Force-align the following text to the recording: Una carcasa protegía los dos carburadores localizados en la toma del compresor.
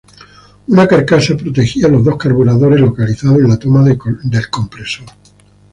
Una 0.69 0.87
carcasa 0.87 1.37
protegía 1.37 1.87
los 1.87 2.03
dos 2.03 2.17
carburadores 2.17 2.79
localizados 2.81 3.37
en 3.37 3.49
la 3.49 3.59
toma 3.59 3.83
del 3.83 4.49
compresor. 4.49 5.05